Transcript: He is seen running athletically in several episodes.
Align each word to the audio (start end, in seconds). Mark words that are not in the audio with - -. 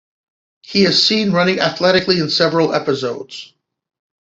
He 0.63 0.83
is 0.85 1.05
seen 1.05 1.31
running 1.31 1.59
athletically 1.59 2.17
in 2.21 2.31
several 2.31 2.73
episodes. 2.73 3.53